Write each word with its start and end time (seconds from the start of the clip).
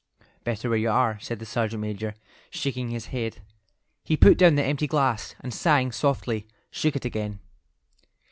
"Better 0.43 0.67
where 0.67 0.79
you 0.79 0.89
are," 0.89 1.19
said 1.19 1.37
the 1.37 1.45
sergeant 1.45 1.79
major, 1.81 2.15
shaking 2.49 2.89
his 2.89 3.05
head. 3.13 3.43
He 4.03 4.17
put 4.17 4.35
down 4.39 4.55
the 4.55 4.63
empty 4.63 4.87
glass, 4.87 5.35
and 5.41 5.53
sighing 5.53 5.91
softly, 5.91 6.47
shook 6.71 6.95
it 6.95 7.05
again. 7.05 7.37